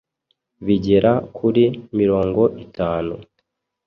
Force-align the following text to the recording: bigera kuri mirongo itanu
bigera 0.65 1.11
kuri 1.37 1.63
mirongo 1.97 2.41
itanu 2.65 3.13